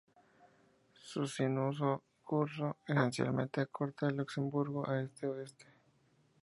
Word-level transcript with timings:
Su 0.95 1.27
sinuoso 1.27 2.01
curso 2.23 2.77
esencialmente 2.87 3.67
corta 3.67 4.09
Luxemburgo 4.09 4.83
de 4.91 5.03
este 5.03 5.27
a 5.27 5.29
oeste. 5.29 5.67